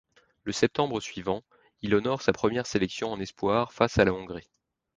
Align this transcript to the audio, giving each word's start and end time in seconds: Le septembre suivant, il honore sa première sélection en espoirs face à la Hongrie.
Le 0.45 0.51
septembre 0.51 0.99
suivant, 0.99 1.43
il 1.83 1.93
honore 1.93 2.23
sa 2.23 2.33
première 2.33 2.65
sélection 2.65 3.11
en 3.11 3.19
espoirs 3.19 3.71
face 3.71 3.99
à 3.99 4.03
la 4.03 4.11
Hongrie. 4.11 4.49